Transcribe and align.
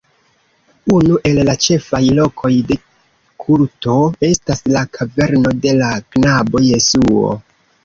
Unu 0.93 1.17
el 1.31 1.41
la 1.49 1.53
ĉefaj 1.65 1.99
lokoj 2.19 2.51
de 2.71 2.79
kulto 3.45 3.99
estas 4.31 4.65
la 4.73 4.85
"kaverno 4.99 5.55
de 5.69 5.77
la 5.85 5.93
knabo 6.17 6.67
Jesuo". 6.73 7.39